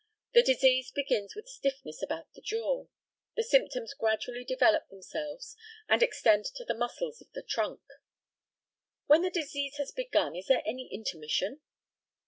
The 0.33 0.41
disease 0.41 0.89
begins 0.89 1.35
with 1.35 1.47
stiffness 1.47 2.01
about 2.01 2.33
the 2.33 2.41
jaw. 2.41 2.87
The 3.35 3.43
symptoms 3.43 3.93
gradually 3.93 4.43
develop 4.43 4.89
themselves 4.89 5.55
and 5.87 6.01
extend 6.01 6.45
to 6.55 6.65
the 6.65 6.73
muscles 6.73 7.21
of 7.21 7.31
the 7.33 7.43
trunk. 7.43 7.83
When 9.05 9.21
the 9.21 9.29
disease 9.29 9.77
has 9.77 9.91
begun 9.91 10.35
is 10.35 10.47
there 10.47 10.63
any 10.65 10.87
intermission? 10.91 11.61